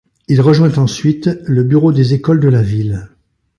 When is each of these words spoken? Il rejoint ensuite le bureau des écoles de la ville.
Il 0.27 0.41
rejoint 0.41 0.75
ensuite 0.79 1.29
le 1.45 1.61
bureau 1.63 1.91
des 1.91 2.15
écoles 2.15 2.39
de 2.39 2.47
la 2.49 2.63
ville. 2.63 3.07